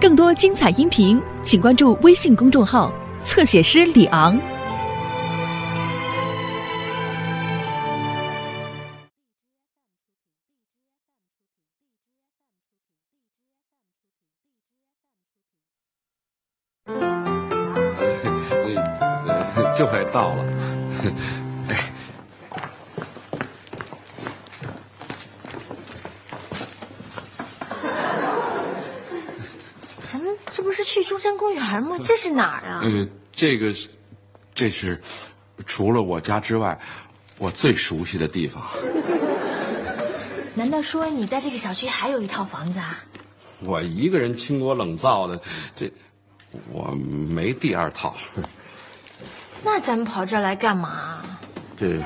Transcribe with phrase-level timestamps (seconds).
[0.00, 2.92] 更多精彩音频，请关注微信公众号
[3.24, 4.40] “侧写师李昂”。
[19.76, 20.44] 就快到了。
[21.68, 21.76] 哎，
[30.10, 31.96] 咱们这不是去中山公园吗？
[32.02, 32.80] 这是哪儿啊？
[32.84, 33.88] 呃，这个是，
[34.54, 35.02] 这是
[35.66, 36.78] 除了我家之外，
[37.36, 38.62] 我最熟悉的地方。
[40.54, 42.98] 难道说你在这个小区还有一套房子啊？
[43.64, 45.40] 我一个人清锅冷灶的，
[45.74, 45.92] 这
[46.70, 48.16] 我没第二套。
[49.64, 51.20] 那咱们跑这儿来干嘛？
[51.76, 52.00] 这，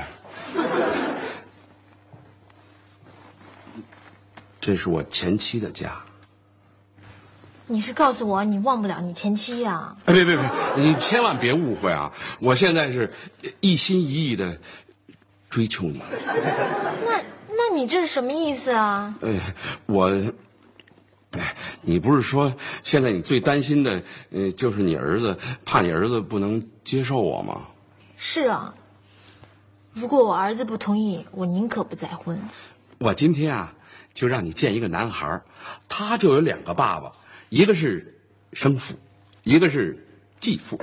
[4.58, 6.02] 这是我前妻的家。
[7.72, 10.44] 你是告诉我你忘不了你前妻呀、哎，别别别，
[10.76, 12.12] 你千万别误会啊！
[12.38, 13.10] 我现在是
[13.60, 14.54] 一心一意的
[15.48, 16.02] 追求你。
[17.06, 19.14] 那那你这是什么意思啊？
[19.22, 19.30] 哎，
[19.86, 20.10] 我，
[21.30, 27.62] 哎，你不是说现在你最担心的，呃，就是你儿子，怕你儿子不能接受我吗？
[28.18, 28.74] 是啊，
[29.94, 32.38] 如果我儿子不同意，我宁可不再婚。
[32.98, 33.72] 我今天啊，
[34.12, 35.40] 就让你见一个男孩，
[35.88, 37.10] 他就有两个爸爸，
[37.52, 38.18] 一个是
[38.54, 38.94] 生父，
[39.42, 39.94] 一个是
[40.40, 40.80] 继父。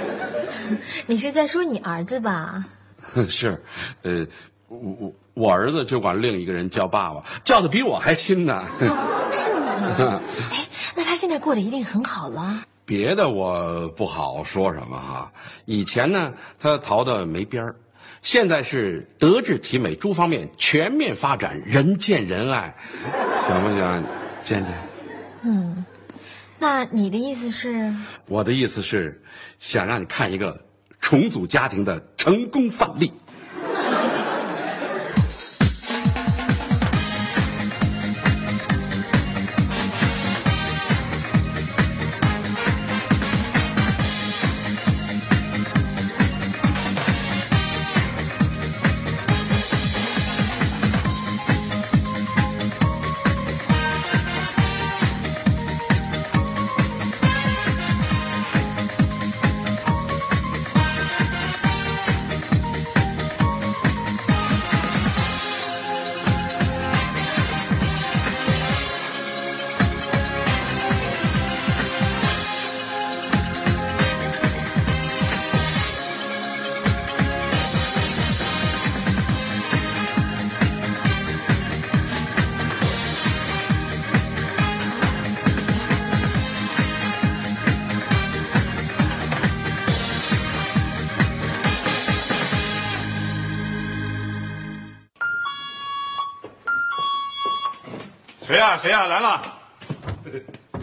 [1.08, 2.66] 你是在说你儿子吧？
[3.26, 3.58] 是，
[4.02, 4.26] 呃，
[4.68, 8.62] 我我我儿子就管另一个人叫爸爸，叫的比我还亲呢。
[9.32, 10.20] 是吗？
[10.52, 12.62] 哎，那他现在过得一定很好了。
[12.84, 15.32] 别的我不好说什么哈，
[15.64, 17.74] 以前呢他淘的没边儿，
[18.20, 22.76] 现在是德智体美诸方面全面发展，人见人爱，
[23.48, 24.04] 想不想
[24.44, 24.89] 见见？
[25.42, 25.84] 嗯
[26.58, 27.94] 那你的意思是？
[28.26, 29.22] 我的意思是，
[29.58, 30.62] 想让你看一个
[31.00, 33.12] 重组家庭的成功范例。
[98.50, 99.40] 谁呀、谁呀、来了？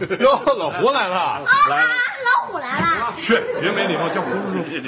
[0.20, 1.90] 哟，老胡来了，来了。
[2.24, 4.38] 老虎来了，去，别没礼貌，叫胡叔。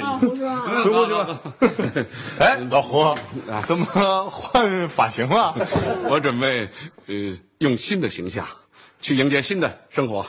[0.01, 0.47] 哦，胡叔，
[0.83, 2.07] 回过去吧。
[2.41, 3.15] 哎，老胡，
[3.67, 3.85] 怎么
[4.31, 5.53] 换发型了？
[6.09, 6.67] 我准备
[7.05, 8.47] 呃用新的形象
[8.99, 10.25] 去迎接新的生活。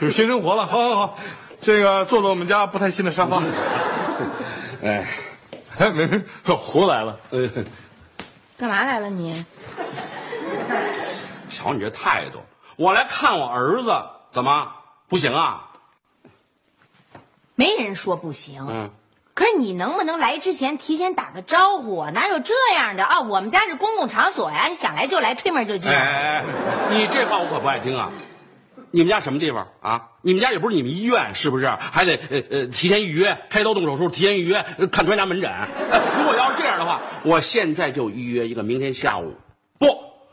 [0.00, 1.18] 有新生活了，好好好，
[1.60, 3.40] 这个坐坐我们家不太新的沙发。
[4.82, 5.06] 哎，
[5.78, 7.16] 哎，没没，老胡来了。
[7.30, 7.48] 呃，
[8.58, 9.44] 干嘛来了你？
[11.62, 12.40] 瞧你这态度，
[12.76, 13.94] 我来看我儿子，
[14.32, 14.72] 怎么
[15.08, 15.70] 不行啊？
[17.54, 18.90] 没人说不行，嗯，
[19.34, 22.10] 可是你能不能来之前提前打个招呼啊？
[22.10, 23.20] 哪有这样的啊？
[23.20, 25.88] 我们家是公共场所呀，你想来就来，推门就进。
[25.88, 26.44] 哎哎哎，
[26.90, 28.10] 你这话我可不爱听啊！
[28.90, 30.08] 你们家什么地方啊？
[30.22, 31.68] 你们家也不是你们医院，是不是？
[31.68, 35.50] 还得呃呃提前预约，开刀动手术提前预约，呃看专家门诊。
[35.50, 35.68] 哎
[36.18, 39.34] 如果要是这样的话，我现在就预约一个明天下午，
[39.78, 39.86] 不，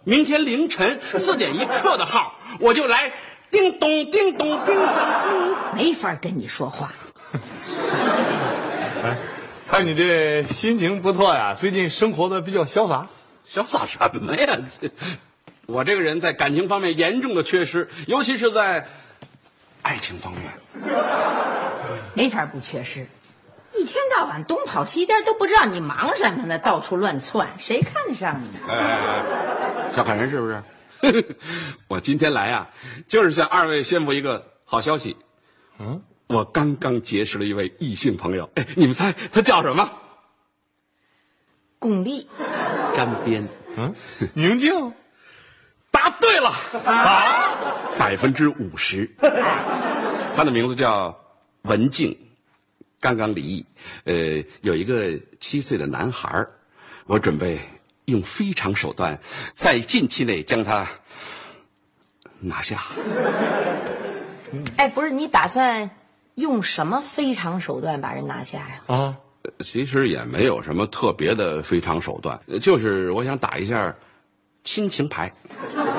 [0.04, 3.14] 明天凌晨四点一刻的号，我就来。
[3.52, 5.56] 叮咚叮咚叮咚叮。
[5.76, 6.94] 没法跟你说话。
[9.68, 13.08] 看你这心情不错呀，最近生活的比较潇洒。
[13.52, 14.56] 潇洒什么呀？
[14.80, 14.92] 这
[15.66, 18.88] 我这个人在感情方面严重的缺失，尤其是在
[19.82, 20.44] 爱情方面。
[22.14, 23.08] 没法不缺失，
[23.80, 28.76] 一天到晚东跑西颠，都不知道你忙什么呢，到处乱窜，谁看得上你哎？
[28.76, 30.62] 哎，小看人是不是？
[31.88, 32.70] 我今天来啊，
[33.08, 35.16] 就是向二位宣布一个好消息。
[35.80, 39.90] 嗯，我刚刚结识了一位异性朋友，哎，你们猜他叫什么？
[41.80, 42.26] 巩俐，
[42.94, 43.48] 干边。
[44.34, 44.94] 宁静，
[45.90, 46.50] 答对了。
[46.86, 47.56] 啊，
[47.98, 49.10] 百分之五十。
[50.36, 51.18] 他的名字叫
[51.62, 52.18] 文静，
[53.00, 53.66] 刚刚离异，
[54.04, 56.52] 呃，有一个七岁的男孩儿
[57.06, 57.60] 我准备
[58.06, 59.20] 用非常手段，
[59.54, 60.88] 在近期内将他
[62.40, 62.82] 拿下。
[64.78, 65.90] 哎，不是，你打算
[66.36, 68.82] 用什么非常手段把人拿下呀？
[68.88, 69.18] 啊，
[69.60, 73.96] 其实也没有什么特别的非常手段，呃就是我想打一下
[74.64, 75.32] 亲情牌。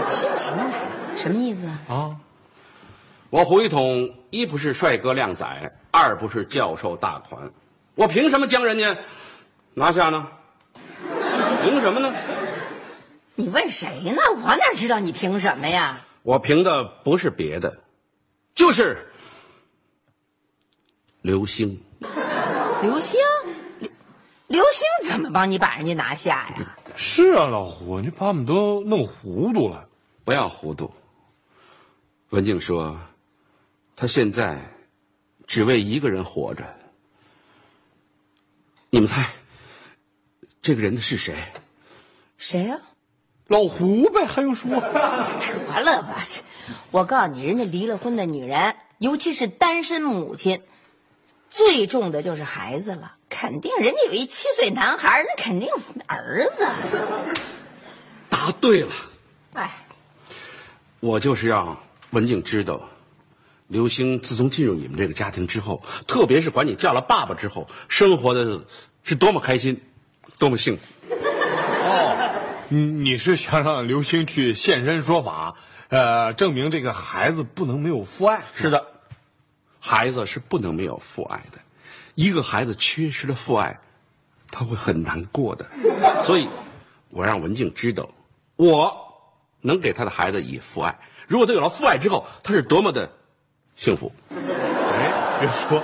[0.06, 0.72] 亲情牌
[1.16, 1.80] 什么意思啊？
[1.88, 2.16] 啊，
[3.30, 7.48] 我胡一统一不是帅哥靓仔，二不是教授大款，
[7.94, 8.96] 我凭什么将人家
[9.72, 10.26] 拿下呢？
[11.62, 12.12] 凭什么呢？
[13.36, 14.20] 你问谁呢？
[14.42, 15.96] 我哪知道你凭什么呀？
[16.22, 17.78] 我凭的不是别的，
[18.52, 18.98] 就是
[21.22, 21.80] 刘星。
[22.82, 23.20] 刘星，
[23.78, 23.90] 刘
[24.48, 26.76] 刘星怎么帮你把人家拿下呀？
[26.96, 29.86] 是啊，老胡，你把我们都弄糊涂了。
[30.24, 30.92] 不要糊涂。
[32.30, 32.98] 文静说，
[34.00, 34.58] 她现在
[35.46, 36.64] 只为一个人活着。
[38.88, 39.28] 你们猜，
[40.62, 41.34] 这个人的是谁？
[42.38, 42.80] 谁呀、
[43.48, 44.70] 老胡呗，还用说？
[44.80, 46.16] 得了吧！
[46.90, 50.62] 我告诉你，人家离了婚的女人，尤其是单身母亲，
[51.50, 53.16] 最重的就是孩子了。
[53.28, 55.68] 肯定人家有一七岁男孩，那肯定
[56.06, 56.66] 儿子。
[58.30, 58.92] 答对了，
[59.52, 59.70] 哎，
[61.00, 61.78] 我就是让
[62.12, 62.88] 文静知道，
[63.70, 68.60] 刘星自从进入你们这个家庭之后，特别是管你叫了爸爸之后，生活的
[69.04, 69.80] 是多么开心，
[70.40, 70.92] 多么幸福。
[71.14, 72.34] 哦
[72.68, 75.54] 你你是想让刘星去现身说法，
[75.88, 78.42] 呃，证明这个孩子不能没有父爱？
[78.54, 78.84] 是的，
[79.78, 81.58] 孩子是不能没有父爱的，
[82.16, 83.80] 一个孩子缺失了父爱，
[84.50, 85.64] 他会很难过的。
[86.24, 86.48] 所以，
[87.10, 88.08] 我让文静知道，
[88.56, 88.96] 我
[89.60, 90.98] 能给他的孩子以父爱。
[91.28, 93.08] 如果他有了父爱之后，他是多么的
[93.80, 94.12] 幸福。
[94.30, 95.82] 哎，别说，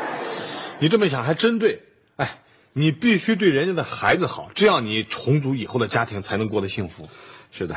[0.79, 1.83] 你这么想还真对。
[2.17, 2.29] 哎，
[2.75, 7.09] 你必须对人家的孩子好，这样你重组以后的家庭才能过得幸福。
[7.51, 7.75] 是的，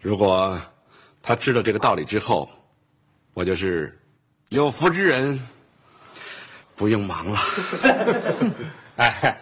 [0.00, 0.58] 如果
[1.22, 2.48] 他知道这个道理之后，
[3.34, 4.00] 我就是
[4.48, 5.38] 有福之人，
[6.74, 7.38] 不用忙了。
[8.96, 9.38] 哎，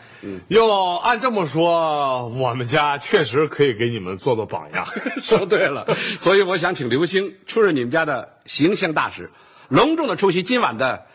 [0.48, 4.84] 要按这么说，我们家确实可以给你们做做榜样。
[5.22, 5.86] 说对了，
[6.18, 9.30] 所以我想请刘星出任你们家的形象大使，
[9.68, 11.06] 隆重的出席今晚的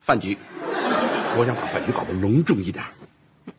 [0.00, 0.38] 饭局。
[1.36, 2.84] 我想把饭局搞得隆重一点，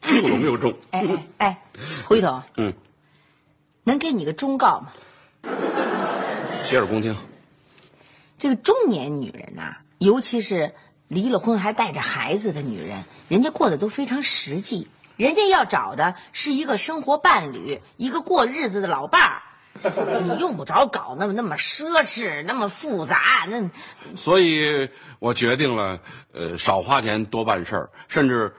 [0.03, 0.73] 又隆又重。
[0.91, 1.61] 哎哎哎，
[2.05, 2.73] 胡一统，嗯，
[3.83, 4.91] 能给你个忠告吗？
[6.63, 7.15] 洗耳恭听。
[8.37, 10.73] 这个中年女人呐、尤其是
[11.07, 19.41] 离了婚还带着孩子的女人，人家过得都非常实际，人家要找的是一个生活伴侣，一个过日子的老伴儿。
[20.23, 23.69] 你 用不着搞那么那么奢侈，那么复杂，那
[24.15, 24.87] 所以
[25.19, 25.99] 我决定了，
[26.33, 28.53] 呃，少花钱多办事儿，甚至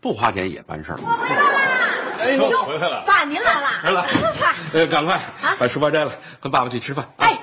[0.00, 0.98] 不花钱也办事儿。
[2.18, 3.04] 哎呦，回来了。
[3.06, 4.02] 爸您来了，来了
[4.40, 5.20] 爸，呃，赶快
[5.58, 7.04] 把书包摘了，跟爸爸去吃饭。
[7.16, 7.38] 啊哎，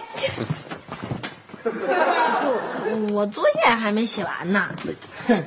[1.63, 4.69] 哟，我作业还没写完呢。
[5.27, 5.43] 哼，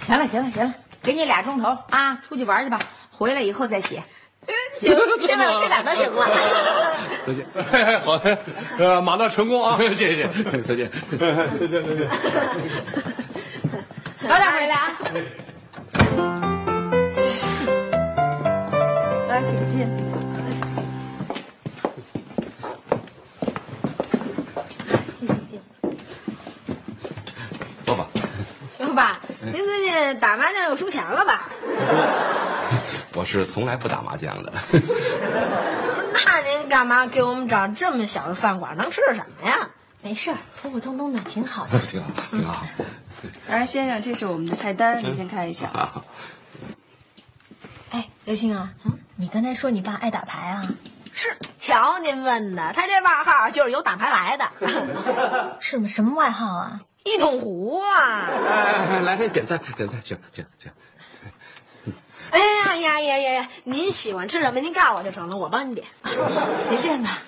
[0.00, 2.78] 行了行了行了，给你俩钟头啊，出去玩去吧，
[3.10, 4.02] 回来以后再写。
[4.80, 6.26] 行，现在我去哪儿都行了。
[7.26, 8.38] 再见， 好的，
[8.78, 9.76] 呃，马到成功啊！
[9.78, 10.28] 谢谢，
[10.62, 10.90] 再见。
[11.12, 12.08] 再见，再见
[14.26, 14.98] 早点回来啊。
[19.28, 19.86] 来，请进。
[25.18, 25.58] 谢谢谢谢。
[27.84, 28.06] 坐吧。
[28.78, 31.48] 哟爸，您最近打麻将又输钱了吧？
[33.18, 34.52] 我是从来不打麻将的。
[36.12, 38.76] 那您干嘛给我们找这么小的饭馆？
[38.76, 39.68] 能吃什么呀？
[40.00, 41.80] 没事儿，普普通通的，挺好的。
[41.90, 42.64] 挺好，挺好。
[43.48, 45.66] 来，先生，这是我们的菜单，您先看一下。
[45.70, 46.04] 啊，
[47.90, 48.72] 哎，刘星啊，
[49.16, 50.62] 你刚才说你爸爱打牌啊？
[51.12, 54.48] 是，瞧您问的，他这外号就是由打牌来的，
[55.58, 55.88] 是吗？
[55.88, 56.82] 什么外号啊？
[57.02, 58.28] 一桶壶啊！
[58.48, 60.70] 哎，来，来点菜，点菜，请请请。
[62.30, 63.48] 哎呀呀呀呀呀！
[63.64, 64.60] 您喜欢吃什么？
[64.60, 65.86] 您告诉我就成了，我帮你点。
[66.60, 67.18] 随便吧。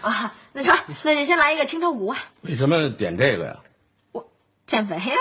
[0.00, 2.18] 啊，那成，那就先来一个清炒骨啊。
[2.42, 3.56] 为什么点这个呀？
[4.12, 4.28] 我
[4.66, 5.16] 减肥呀、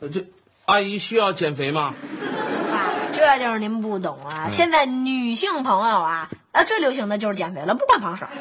[0.00, 0.24] 呃这
[0.66, 1.94] 阿姨需要减肥吗？
[2.72, 4.48] 啊，这就是您不懂啊！
[4.50, 8.26] 现在女性朋友啊，啊最流行的就是减肥了，不管胖瘦。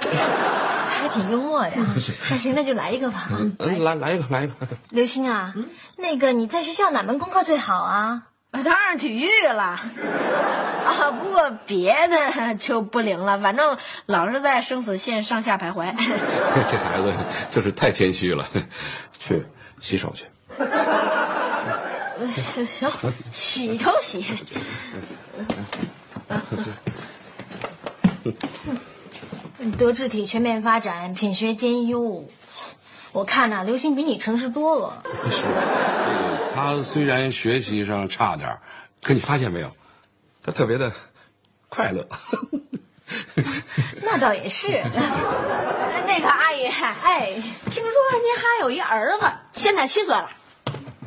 [0.88, 1.86] 还挺幽默的呀。
[2.32, 3.28] 那行，那就来一个吧。
[3.30, 4.54] 嗯，来来一个，来一个。
[4.90, 5.54] 刘星啊，
[5.98, 8.24] 那个你在学校哪门功课最好啊？
[8.64, 9.80] 当然体育了，
[10.86, 15.94] 啊，不过别的就不灵了，反正老是在生死线上下徘徊。
[16.70, 17.14] 这孩子
[17.52, 18.48] 就是太谦虚了，
[19.20, 19.46] 去
[19.80, 20.26] 洗手去。
[22.66, 22.90] 行，
[23.32, 24.26] 洗头洗。
[29.78, 32.26] 德智体全面发展，品学兼优。
[33.16, 35.02] 我看呐、刘星比你诚实多了。
[35.32, 38.60] 是，那个他虽然学习上差点儿
[39.02, 39.72] 可你发现没有，
[40.44, 40.92] 他特别的
[41.70, 42.06] 快乐。
[44.02, 44.84] 那倒也是。
[46.06, 47.32] 那个阿姨，哎，
[47.72, 50.30] 听说您还有一儿子，现在七岁了，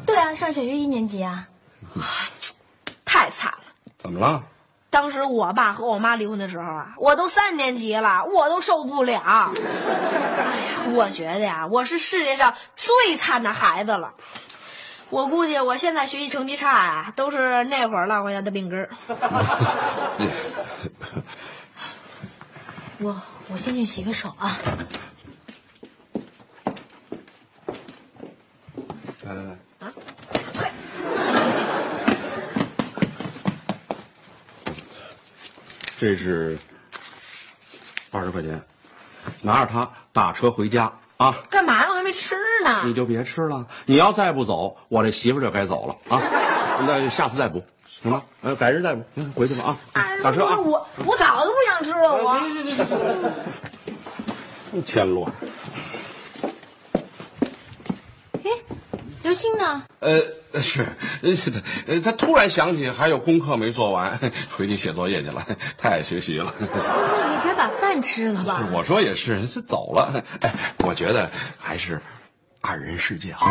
[0.07, 1.47] 对啊，上小学一年级啊。
[3.05, 3.59] 太惨了。
[3.99, 4.43] 怎么了？
[4.91, 9.21] 当时我爸和我妈离婚的时候啊，我都三年级了，我都受不了。
[9.21, 14.15] 哎呀，我觉得呀，我是世界上最惨的孩子了。
[15.11, 18.91] 我估计我现在学习成绩差呀、都是那会儿落回来的病根儿。
[23.01, 24.59] 我我先去洗个手啊。
[29.23, 29.57] 来来来，
[35.99, 36.57] 这是
[38.13, 38.63] 二十块钱，
[39.43, 41.35] 拿着它打车回家啊！
[41.51, 41.89] 干嘛呀？
[41.91, 42.83] 我还没吃呢。
[42.85, 46.23] 你就别吃了，你要再不走，我这媳妇儿就该走了啊！
[46.87, 48.23] 那下次再补，行吗？
[48.43, 50.03] 呃，改日再补，嗯，回去吧啊！
[50.23, 50.57] 打车啊！
[50.61, 52.41] 我我早就不想吃了，我。
[54.87, 55.33] 添乱。
[58.45, 58.51] 哎，
[59.29, 59.83] 刘星呢？
[60.01, 60.19] 呃，
[60.59, 60.87] 是，
[61.21, 64.19] 呃是的，呃，他突然想起还有功课没做完，
[64.57, 66.55] 回去写作业去了，太爱学习了。
[66.59, 68.67] 那你该把饭吃了吧？
[68.73, 70.25] 我说也是，他走了。
[70.41, 72.01] 哎，我觉得还是
[72.63, 73.51] 二人世界好。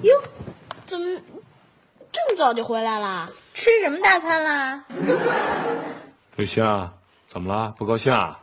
[0.00, 0.22] 哟，
[0.86, 1.20] 怎么
[2.10, 3.28] 这么早就回来了？
[3.52, 4.84] 吃什么大餐啦？
[6.36, 6.94] 刘星啊，
[7.30, 7.74] 怎么了？
[7.76, 8.40] 不高兴啊？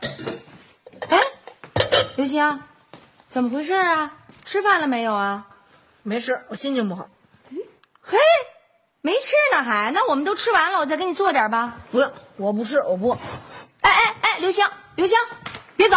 [2.18, 2.60] 哎，刘星，
[3.28, 4.12] 怎么回事啊？
[4.44, 5.46] 吃饭了没有啊？
[6.02, 7.08] 没吃，我心情不好。
[8.00, 8.18] 嘿，
[9.02, 9.92] 没吃呢还？
[9.92, 11.76] 那我们都吃完了，我再给你做点吧。
[11.92, 13.10] 不用，我不吃，我不。
[13.82, 15.16] 哎哎哎，刘星，刘星，
[15.76, 15.96] 别走，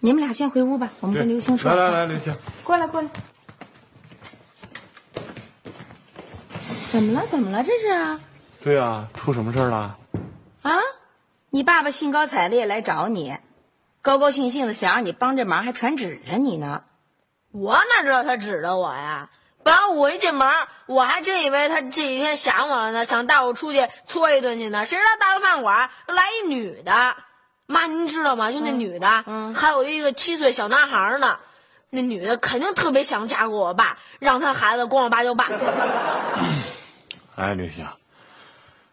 [0.00, 1.72] 你们俩先回屋吧，我们跟刘星说。
[1.72, 3.08] 来来来，刘星，过来过来。
[6.90, 7.24] 怎么了？
[7.28, 7.62] 怎么了？
[7.62, 8.20] 这是啊？
[8.60, 9.96] 对啊，出什么事儿了？
[10.62, 10.80] 啊？
[11.50, 13.38] 你爸爸兴高采烈来找你，
[14.06, 16.84] 高高兴兴的想让你帮这忙，还传指着你呢。
[17.50, 19.30] 我哪知道他指着我呀？
[19.64, 20.48] 本来我一进门，
[20.86, 24.86] 我还真以为他这几天想我了呢，想带我出去搓一顿去呢。
[24.86, 27.16] 谁知道到了饭馆来一女的，
[27.66, 28.52] 妈您知道吗？
[28.52, 31.40] 就那女的，嗯，还有一个七岁小男孩呢。
[31.90, 35.50] 那女的肯定特别想嫁给我爸，让他孩子管我爸叫爸。
[37.34, 37.84] 哎，刘星，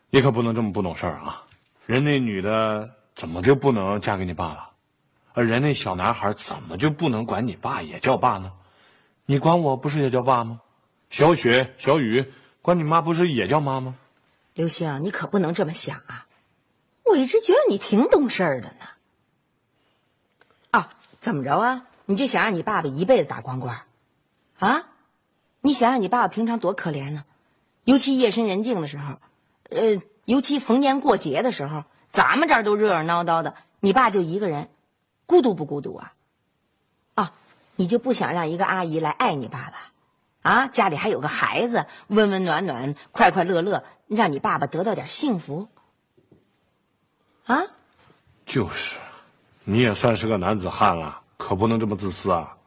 [0.10, 1.44] 你可不能这么不懂事儿啊！
[1.86, 4.70] 人那女的怎么就不能嫁给你爸了？
[5.34, 8.54] 而人那小男孩怎么就不能管你爸也叫爸呢？
[9.26, 10.62] 你管我不是也叫爸吗？
[11.10, 13.96] 小雪、小雨管你妈不是也叫妈吗？
[14.54, 16.28] 刘星，你可不能这么想啊！
[17.06, 18.86] 我一直觉得你挺懂事儿的呢。
[20.72, 21.88] 啊，怎么着啊？
[22.06, 23.76] 你就想让你爸爸一辈子打光棍
[24.60, 24.84] 啊？
[25.62, 27.24] 你想想你爸爸平常多可怜呢，
[27.86, 29.16] 尤其夜深人静的时候，
[29.70, 34.70] 呃，尤其逢年过节的时候，咱们这儿都热热闹闹的，你爸就一个人，
[35.26, 36.14] 孤独不孤独啊？
[37.16, 37.34] 啊，
[37.76, 40.50] 你就不想让一个阿姨来爱你爸爸？
[40.50, 45.70] 啊，家里还有个孩子，温温暖暖、快快乐乐，让你爸爸得到点幸福。
[47.46, 47.64] 啊，
[48.46, 48.98] 就是，
[49.64, 52.58] 你也算是个男子汉了，可不能这么自私啊！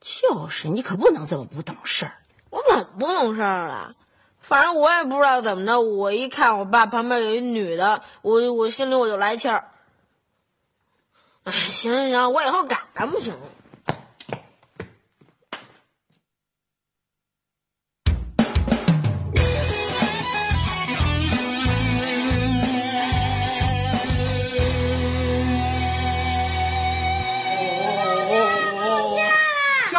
[0.00, 2.12] 就是你可不能这么不懂事儿。
[2.50, 3.94] 我怎么不懂事儿了？
[4.40, 9.70] 反正我也不知道怎么的，我一看我爸旁边有一女的，我我心里我就来气儿。
[11.52, 13.34] 行行行，我以后改了不行？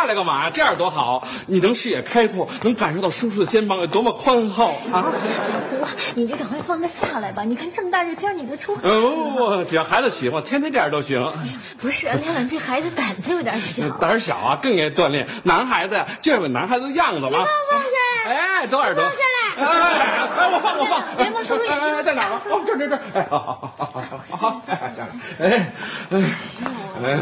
[0.10, 0.50] 来干嘛呀？
[0.52, 1.26] 这样多好！
[1.46, 5.06] 你能视野开阔，能感受到叔叔的肩膀有多么宽厚啊！
[5.42, 5.86] 小胡，
[6.16, 7.44] 你就赶快放他下来吧。
[7.44, 11.32] 你看这么大热天，你都出汗嗯，不不不，只要孩子喜欢，天天这样都行。
[11.80, 13.88] 不是，亮亮这孩子胆子有点小。
[14.00, 15.28] 胆儿小啊，更应该锻炼。
[15.44, 17.46] 男孩子呀，就有男孩子的样子嘛。
[18.26, 19.04] 哎，多耳朵。
[19.04, 19.66] 放下来！
[19.66, 21.04] 哎哎，我放我放。
[21.18, 22.42] 联盟叔叔哎哎，在哪儿啊？
[22.50, 22.96] 哦，这这这。
[23.14, 24.62] 哎，好好好好好好。
[24.68, 25.48] 哎，下来。
[25.48, 25.72] 哎
[26.12, 26.24] 哎
[27.04, 27.20] 哎。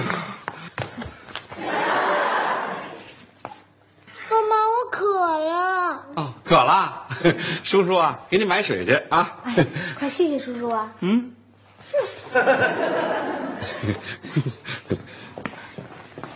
[4.91, 7.07] 渴了，哦，渴了
[7.63, 9.37] 叔叔啊，给你买水去啊。
[9.43, 9.65] 哎，
[9.97, 10.91] 快谢谢叔叔啊！
[11.01, 11.33] 嗯。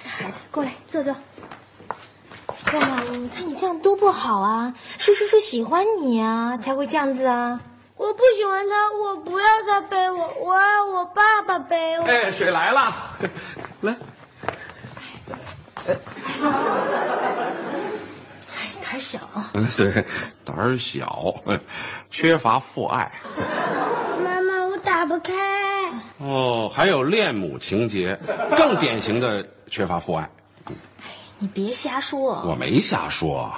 [0.04, 1.16] 这孩子，过来坐坐。
[2.72, 4.74] 亮亮，你看你这样多不好啊！
[4.98, 7.60] 是叔叔喜欢你啊，才会这样子啊。
[7.98, 12.06] 我不喜欢他，我不要他背我，我要我爸爸背我。
[12.06, 13.18] 哎，水来了，
[13.82, 13.96] 来。
[19.02, 19.20] 小。
[19.54, 20.06] 嗯， 对，
[20.46, 21.36] 胆儿小，
[22.10, 23.12] 缺乏父爱。
[24.24, 25.34] 妈妈，我打不开。
[26.20, 28.18] 哦，还有恋母情节，
[28.56, 30.30] 更典型的缺乏父爱。
[31.40, 32.42] 你别瞎说。
[32.46, 33.52] 我没瞎说。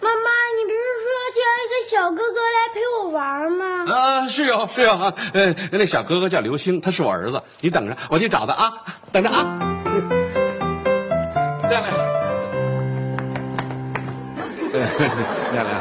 [0.00, 3.94] 妈妈，你不是说叫一个小哥哥来陪我玩吗？
[3.94, 8.72] 啊，是有是有啊，呃，那小哥哥叫刘星，他是我儿子，你等着，我去找他啊，
[9.12, 9.58] 等着啊。
[11.70, 12.09] 亮亮，
[15.52, 15.80] 亮亮，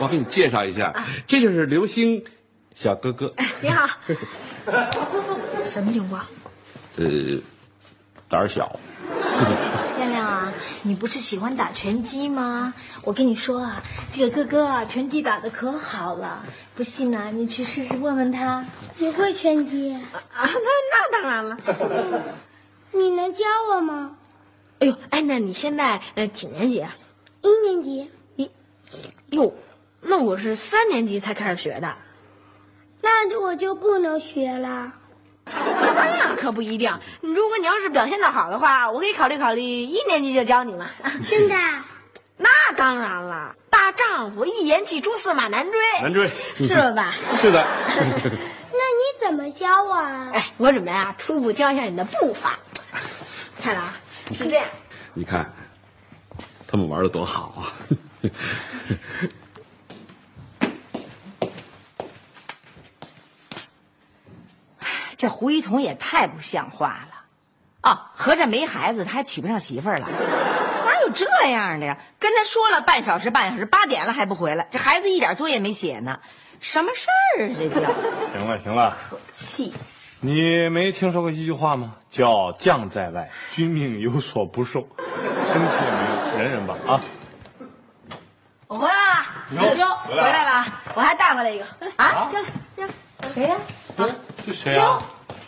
[0.00, 0.94] 我给你介绍一下，
[1.26, 2.22] 这就是刘星，
[2.74, 3.32] 小哥哥。
[3.60, 3.86] 你好。
[5.64, 6.24] 什么情况？
[6.96, 7.06] 呃，
[8.28, 8.78] 胆儿小。
[9.98, 12.72] 亮亮啊，你不是喜欢打拳击吗？
[13.04, 16.42] 我跟你说啊，这个哥哥啊，拳击打的可好了，
[16.74, 18.64] 不信呢，你去试试问问他。
[18.96, 19.92] 你会拳击？
[19.92, 20.00] 啊，
[20.32, 21.56] 那那当然了。
[22.92, 24.12] 你能教我吗？
[24.78, 26.96] 哎呦，哎，那你现在呃几年级啊？
[27.42, 28.10] 一年级。
[28.92, 29.52] 一，哟，
[30.00, 31.94] 那我是三年级才开始学的。
[33.02, 34.92] 那我就不能学了。
[35.46, 36.92] 那 可不一定。
[37.20, 40.90] 如果你要是表现的好的话，我可以考虑考虑一年级就教你了。
[41.28, 41.54] 真的？
[42.36, 45.80] 那当然了，大丈夫一言既出，驷马难追。
[46.00, 47.14] 难追，是吧？
[47.40, 47.66] 是的。
[47.92, 47.98] 那
[48.30, 50.30] 你怎么教我啊？
[50.32, 52.58] 哎，我准备啊，初步教一下你的步伐。
[53.62, 53.96] 看了啊，
[54.32, 54.64] 是这样。
[55.12, 55.52] 你看，
[56.66, 57.72] 他们玩的多好啊！
[65.16, 70.08] 这胡一彤也太不像话了，哦，合着没孩子他还娶不上媳妇儿了？
[70.86, 71.98] 哪有这样的呀？
[72.18, 76.20] 跟他说了半小时，半小时，八点了还不回来，这孩子一点作业没写呢，
[76.58, 77.54] 什么事儿啊？
[77.58, 77.80] 这叫
[78.32, 79.74] 行了行了，可气！
[80.22, 81.96] 你没听说过一句话吗？
[82.10, 84.86] 叫“将在外，君命有所不受”，
[85.46, 87.00] 生气也没用，忍忍吧啊！
[89.52, 91.64] 我回来了，哟，回来了，我还带回来一个
[91.96, 92.92] 啊，进来，进来，
[93.34, 93.56] 谁呀？
[93.96, 94.06] 啊
[94.44, 95.00] 是谁啊？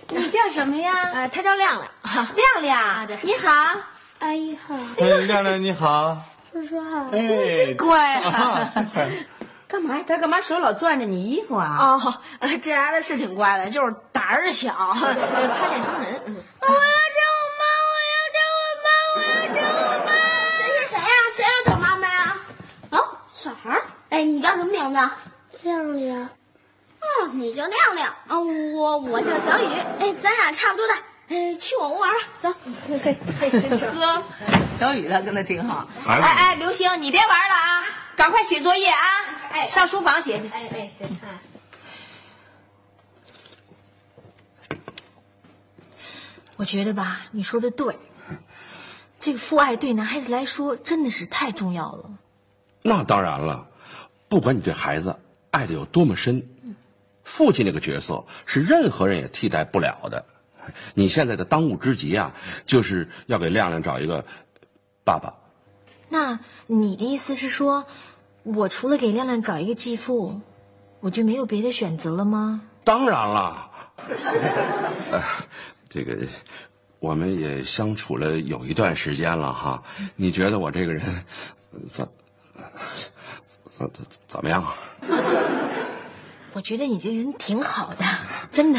[0.08, 0.92] 你叫什么呀？
[1.14, 3.50] 呃，他叫亮亮，亮亮，对你好，
[4.18, 6.18] 阿姨好，哎，亮亮你好，
[6.52, 7.06] 叔叔好。
[7.12, 7.18] 哎，
[7.66, 8.70] 真乖啊！
[9.68, 10.04] 干嘛呀？
[10.06, 11.78] 他干嘛手老攥着你衣服啊？
[11.80, 16.20] 哦，呃这孩子是挺乖的，就是胆儿小， 呃怕见生人。
[16.26, 18.86] 嗯我要找我妈，我要找我妈，
[19.16, 20.10] 我要找我妈。
[20.50, 21.08] 谁是谁呀？
[21.34, 22.36] 谁要找妈妈呀？
[22.90, 22.94] 啊，
[23.32, 23.82] 小孩儿。
[24.12, 25.10] 哎，你叫什么名字？
[25.62, 26.28] 亮亮，
[27.00, 29.64] 哦，你叫亮亮啊，我我叫小雨。
[30.00, 30.96] 哎，咱俩差不多大。
[31.28, 32.52] 哎，去我屋玩吧，走。
[33.94, 34.22] 哥，
[34.70, 35.88] 小雨他跟他挺好。
[36.06, 39.06] 哎哎，刘星，你别玩了啊，赶快写作业啊！
[39.50, 40.48] 哎上书房写去。
[40.48, 41.38] 哎哎对，哎。
[46.58, 47.98] 我觉得吧，你说的对，
[49.18, 52.10] 这个父爱对男孩子来说真的是太重要了。
[52.82, 53.68] 那当然了，
[54.32, 55.14] 不管你对孩子
[55.50, 56.42] 爱的有多么深，
[57.22, 60.24] 父亲这个角色是任何人也替代不了的。
[60.94, 62.32] 你现在的当务之急啊，
[62.64, 64.24] 就是要给亮亮找一个
[65.04, 65.34] 爸爸。
[66.08, 67.84] 那你的意思是说，
[68.42, 70.40] 我除了给亮亮找一个继父，
[71.00, 72.62] 我就没有别的选择了吗？
[72.84, 73.70] 当然了，
[75.12, 75.22] 呃，
[75.90, 76.26] 这个
[77.00, 79.82] 我们也相处了有一段时间了哈。
[80.16, 81.04] 你觉得我这个人
[81.86, 82.08] 怎
[83.74, 84.74] 怎怎怎么样啊？
[86.52, 88.04] 我觉得你这人挺好的，
[88.52, 88.78] 真的。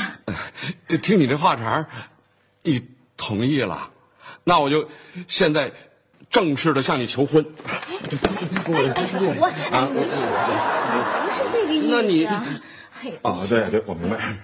[1.01, 1.87] 听你这话茬儿，
[2.61, 2.79] 你
[3.17, 3.89] 同意了，
[4.43, 4.87] 那我就
[5.27, 5.73] 现在
[6.29, 7.43] 正式的向你求婚。
[8.67, 11.89] 我哎，你起来，不是这个意思、啊。
[11.89, 14.37] 那你哎，哦，对对，我明白。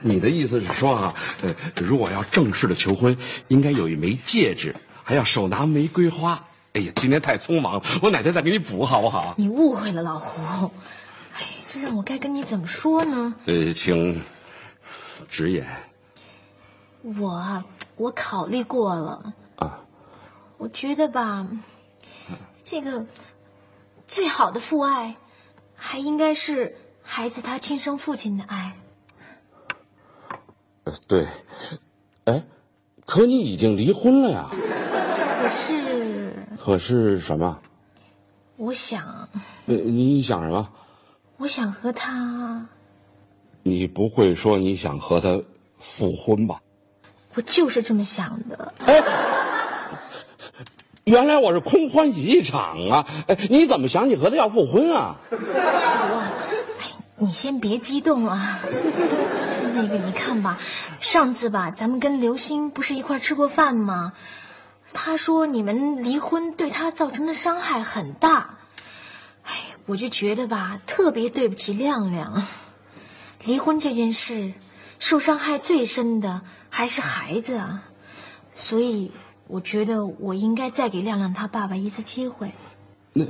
[0.00, 6.44] 你的意思是说啊，呃，如果要正式的求婚，应该有一枚戒指，还要手拿玫瑰花。
[6.78, 9.34] 哎呀，今天太匆忙了，我哪天再给你补好不好？
[9.36, 10.70] 你误会了，老胡。
[11.34, 13.34] 哎，这让我该跟你怎么说呢？
[13.46, 14.22] 呃，请
[15.28, 15.66] 直言
[17.02, 17.64] 我啊，
[17.96, 19.80] 我考虑过了，啊。
[20.56, 21.48] 我觉得吧，
[22.62, 23.04] 这个
[24.06, 25.16] 最好的父爱，
[25.74, 28.76] 还应该是孩子他亲生父亲的爱。
[30.84, 31.26] 呃，对，
[32.26, 32.44] 哎，
[33.04, 34.48] 可你已经离婚了呀？
[35.40, 35.87] 可是，
[36.58, 37.60] 可是什么？
[38.56, 39.28] 我想，
[39.66, 40.68] 呃你想什么？
[41.36, 42.66] 我想和他，
[43.62, 45.40] 你不会说你想和他
[45.78, 46.60] 复婚吧？
[47.34, 48.74] 我就是这么想的。
[48.78, 49.02] 哎
[51.04, 53.06] 原来我是空欢喜一场啊！
[53.28, 55.18] 哎，你怎么想起和他要复婚啊？
[55.30, 58.58] 我你先别激动啊。
[59.74, 60.58] 那个，你看吧，
[61.00, 64.12] 上次吧，咱们跟刘星不是一块吃过饭吗？
[64.92, 68.58] 他说你们离婚对他造成的伤害很大。
[69.44, 69.52] 哎，
[69.86, 72.46] 我就觉得吧，特别对不起亮亮。
[73.44, 74.52] 离婚这件事，
[74.98, 77.84] 受伤害最深的还是孩子啊。
[78.54, 79.12] 所以，
[79.46, 82.52] 我觉得我应该再给亮亮他爸爸一次机会。
[83.12, 83.24] 那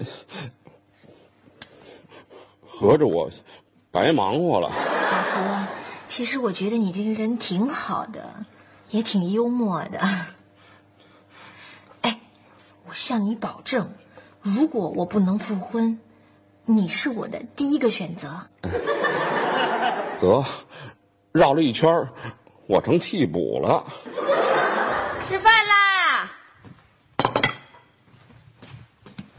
[2.67, 3.31] 合着我
[3.91, 4.69] 白忙活了。
[4.69, 5.69] 老胡啊，
[6.07, 8.47] 其实我觉得你这个人挺好的，
[8.91, 10.01] 也挺幽默的。
[12.89, 13.93] 哎，我向你保证，
[14.41, 16.01] 如果我不能复婚，
[16.65, 18.49] 你是我的第一个选择。
[20.19, 20.43] 得，
[21.33, 22.09] 绕了一圈
[22.67, 23.85] 我成替补了。
[25.23, 26.31] 吃饭啦！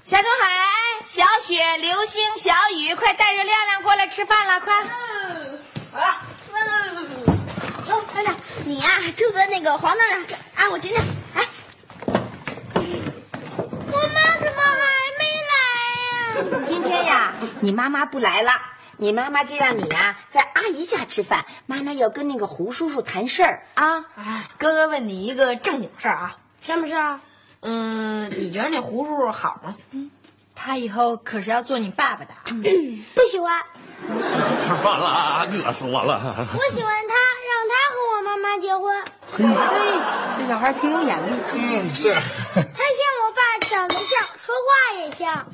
[0.03, 0.55] 夏东海、
[1.07, 4.83] 小雪、流星、小雨，快带着亮亮过来吃饭了，快！
[5.91, 6.21] 好了，
[7.89, 8.35] 哦，亮亮，
[8.65, 10.21] 你呀、就在那个黄凳上
[10.55, 10.97] 啊，我进去。
[11.33, 11.47] 哎，
[12.75, 14.79] 我妈怎么还
[15.19, 15.53] 没来
[16.11, 17.28] 呀、今天呀，
[17.59, 18.51] 你妈妈不来了，
[18.97, 21.45] 你妈妈就让你呀在阿姨家吃饭。
[21.65, 24.05] 妈妈要跟那个胡叔叔谈事儿啊。
[24.15, 27.21] 哎，哥哥问你一个正经事儿啊，什么事啊？
[27.61, 29.75] 嗯，你觉得那胡叔叔好吗？
[29.91, 30.09] 嗯，
[30.55, 32.33] 他以后可是要做你爸爸的。
[33.15, 33.61] 不喜欢，
[34.01, 36.47] 吃饭了，饿死我了。
[36.53, 37.13] 我喜欢他，
[37.49, 39.03] 让他和我妈妈结婚。
[39.37, 41.39] 这小孩挺有眼力。
[41.53, 42.13] 嗯，是。
[42.13, 45.45] 他像我爸，长得像，说话也像。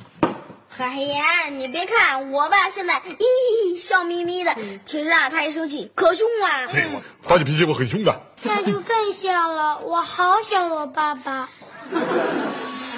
[0.76, 6.68] 海岩，你别看我爸现在咦笑眯眯的，其实啊，他一生气可凶啊。
[6.72, 8.14] 哎我发起脾气我很凶的。
[8.42, 11.48] 那就更像了，我好想我爸爸。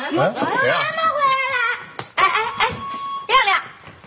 [0.02, 0.34] 哎，谁啊？
[2.16, 2.68] 哎哎哎，
[3.28, 3.62] 亮亮，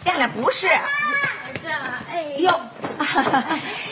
[0.05, 0.67] 亮亮不是。
[0.67, 2.59] 哎哟，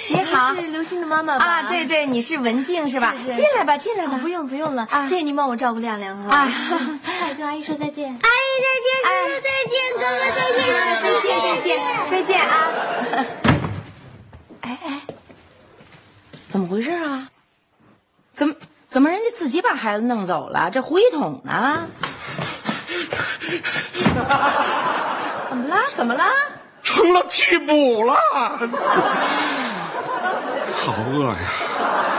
[0.09, 1.45] 你好是刘星的妈妈吧？
[1.45, 3.13] 啊，对对，你是文静是吧？
[3.31, 4.17] 进来吧，进来吧。
[4.21, 6.35] 不用不用了，啊谢谢您帮我照顾亮亮哈。
[6.35, 6.47] 啊
[7.19, 8.09] 快跟阿姨说再见。
[8.21, 10.65] 阿姨再见，叔叔再见，哥哥再见，
[11.03, 12.51] 再见再见再见啊！
[14.61, 15.01] 哎哎，
[16.47, 17.29] 怎么回事啊？
[18.33, 18.55] 怎么
[18.87, 20.71] 怎么人家自己把孩子弄走了？
[20.71, 21.87] 这胡一统呢？
[25.49, 25.83] 怎么啦？
[25.95, 26.31] 怎么啦？
[26.81, 28.17] 成了替补了。
[30.91, 32.18] 好饿呀！